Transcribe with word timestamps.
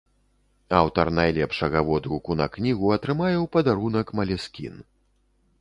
Аўтар 0.79 1.11
найлепшага 1.17 1.83
водгуку 1.91 2.37
на 2.41 2.47
кнігу 2.57 2.87
атрымае 2.97 3.33
ў 3.33 3.45
падарунак 3.57 4.07
малескін. 4.23 4.85